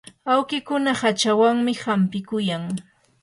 awkikuna 0.33 0.91
hachawanmi 1.01 1.73
hampikuyan. 1.83 2.63